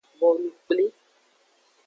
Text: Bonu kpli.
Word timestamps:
Bonu 0.21 0.49
kpli. 0.57 0.85